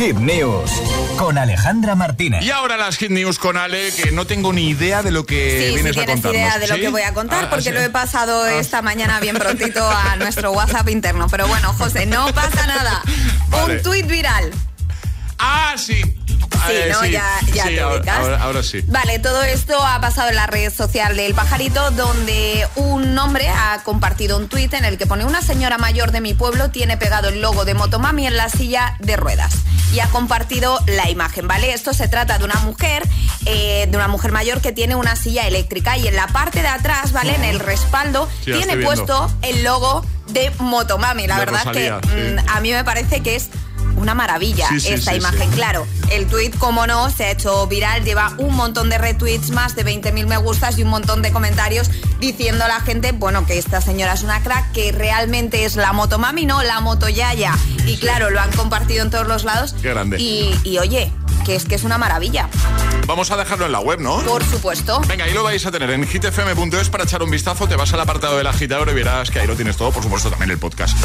Hit 0.00 0.16
News 0.16 0.70
con 1.18 1.36
Alejandra 1.36 1.94
Martínez. 1.94 2.42
Y 2.42 2.50
ahora 2.50 2.78
las 2.78 2.96
Hit 2.96 3.10
News 3.10 3.38
con 3.38 3.58
Ale, 3.58 3.92
que 3.92 4.12
no 4.12 4.26
tengo 4.26 4.50
ni 4.50 4.68
idea 4.70 5.02
de 5.02 5.10
lo 5.10 5.26
que 5.26 5.66
sí, 5.68 5.74
vienes 5.74 5.94
sí 5.94 6.00
a 6.00 6.04
tienes 6.06 6.22
contarnos. 6.24 6.40
idea 6.40 6.58
de 6.58 6.68
lo 6.68 6.74
¿Sí? 6.76 6.80
que 6.80 6.88
voy 6.88 7.02
a 7.02 7.12
contar, 7.12 7.44
Ah, 7.44 7.50
porque 7.50 7.64
sí. 7.64 7.70
lo 7.72 7.80
he 7.82 7.90
pasado 7.90 8.46
esta 8.46 8.80
mañana 8.80 9.20
bien 9.20 9.36
prontito 9.36 9.86
a 9.86 10.16
nuestro 10.18 10.52
WhatsApp 10.52 10.88
interno. 10.88 11.26
Pero 11.28 11.46
bueno, 11.48 11.74
José, 11.74 12.06
no 12.06 12.32
pasa 12.32 12.66
nada. 12.66 13.02
Vale. 13.48 13.76
Un 13.76 13.82
tuit 13.82 14.06
viral. 14.06 14.50
Ah, 15.38 15.74
sí. 15.76 16.00
Sí, 16.02 16.72
Eh, 16.72 16.88
¿no? 16.92 17.04
Ya, 17.06 17.24
ya 17.54 17.64
sí, 17.64 17.68
te 17.74 17.80
ahora, 17.80 17.96
ubicas. 17.96 18.18
ahora- 18.18 18.42
ahora 18.42 18.62
sí. 18.62 18.80
Vale, 18.86 19.18
todo 19.18 19.42
esto 19.42 19.82
ha 19.84 20.00
pasado 20.00 20.30
en 20.30 20.36
la 20.36 20.46
red 20.46 20.72
social 20.72 21.14
del 21.16 21.34
pajarito, 21.34 21.90
donde 21.90 22.66
un 22.76 23.16
hombre 23.18 23.48
ha 23.48 23.80
compartido 23.84 24.36
un 24.38 24.48
tuit 24.48 24.72
en 24.74 24.84
el 24.86 24.96
que 24.98 25.06
pone 25.06 25.24
una 25.26 25.42
señora 25.42 25.76
mayor 25.78 26.10
de 26.10 26.20
mi 26.22 26.32
pueblo 26.34 26.70
tiene 26.70 26.96
pegado 26.96 27.28
el 27.28 27.40
logo 27.42 27.64
de 27.64 27.74
Motomami 27.74 28.26
en 28.26 28.36
la 28.36 28.48
silla 28.50 28.96
de 28.98 29.16
ruedas. 29.16 29.54
Y 29.92 30.00
ha 30.00 30.08
compartido 30.08 30.78
la 30.86 31.10
imagen, 31.10 31.48
¿vale? 31.48 31.72
Esto 31.72 31.92
se 31.92 32.06
trata 32.08 32.38
de 32.38 32.44
una 32.44 32.54
mujer, 32.60 33.02
eh, 33.46 33.86
de 33.90 33.96
una 33.96 34.08
mujer 34.08 34.30
mayor 34.32 34.60
que 34.60 34.72
tiene 34.72 34.94
una 34.94 35.16
silla 35.16 35.46
eléctrica 35.48 35.96
y 35.96 36.06
en 36.06 36.14
la 36.14 36.28
parte 36.28 36.62
de 36.62 36.68
atrás, 36.68 37.12
¿vale? 37.12 37.34
En 37.34 37.44
el 37.44 37.58
respaldo, 37.58 38.28
Sí, 38.44 38.52
tiene 38.52 38.76
puesto 38.76 39.30
el 39.42 39.64
logo 39.64 40.04
de 40.28 40.52
Motomami. 40.58 41.26
La 41.26 41.38
verdad 41.38 41.64
Rosalía, 41.64 42.00
que 42.00 42.08
sí. 42.08 42.14
mm, 42.14 42.48
a 42.48 42.60
mí 42.60 42.72
me 42.72 42.84
parece 42.84 43.20
que 43.20 43.34
es 43.34 43.48
una 44.00 44.14
maravilla 44.14 44.68
Sí, 44.68 44.80
sí, 44.80 44.88
esta 44.92 45.12
sí, 45.12 45.18
imagen. 45.18 45.50
Claro, 45.50 45.86
el 46.10 46.26
tweet, 46.26 46.50
como 46.58 46.86
no, 46.86 47.10
se 47.10 47.24
ha 47.24 47.30
hecho 47.30 47.66
viral, 47.66 48.04
lleva 48.04 48.32
un 48.38 48.54
montón 48.54 48.88
de 48.88 48.98
retweets, 48.98 49.50
más 49.50 49.76
de 49.76 49.84
20.000 49.84 50.26
me 50.26 50.36
gustas 50.38 50.78
y 50.78 50.82
un 50.82 50.88
montón 50.90 51.22
de 51.22 51.30
comentarios 51.32 51.90
diciendo 52.18 52.64
a 52.64 52.68
la 52.68 52.80
gente, 52.80 53.12
bueno, 53.12 53.46
que 53.46 53.58
esta 53.58 53.80
señora 53.80 54.14
es 54.14 54.22
una 54.22 54.42
crack, 54.42 54.72
que 54.72 54.92
realmente 54.92 55.64
es 55.64 55.76
la 55.76 55.92
motomami, 55.92 56.46
no 56.46 56.62
la 56.62 56.80
motoyaya. 56.80 57.54
Y 57.86 57.96
claro, 57.98 58.30
lo 58.30 58.40
han 58.40 58.52
compartido 58.52 59.04
en 59.04 59.10
todos 59.10 59.26
los 59.26 59.44
lados. 59.44 59.74
Qué 59.80 59.90
grande. 59.90 60.18
Y, 60.20 60.58
y 60.64 60.78
oye, 60.78 61.12
que 61.44 61.56
es 61.56 61.64
que 61.64 61.74
es 61.74 61.84
una 61.84 61.98
maravilla, 61.98 62.48
Vamos 63.06 63.32
a 63.32 63.36
dejarlo 63.36 63.66
en 63.66 63.72
la 63.72 63.80
web, 63.80 63.98
¿no? 63.98 64.20
por 64.20 64.44
supuesto. 64.44 65.00
Venga, 65.08 65.24
ahí 65.24 65.32
lo 65.32 65.42
vais 65.42 65.66
a 65.66 65.72
tener 65.72 65.90
en 65.90 66.06
hitfm.es 66.06 66.90
para 66.90 67.02
echar 67.02 67.24
un 67.24 67.30
vistazo. 67.30 67.66
Te 67.66 67.74
vas 67.74 67.92
al 67.92 67.98
apartado 67.98 68.36
del 68.36 68.46
agitador 68.46 68.88
y 68.88 68.94
verás 68.94 69.32
que 69.32 69.40
ahí 69.40 69.48
lo 69.48 69.56
tienes 69.56 69.76
todo. 69.76 69.90
Por 69.90 70.04
supuesto, 70.04 70.30
también 70.30 70.52
el 70.52 70.58
podcast. 70.58 70.96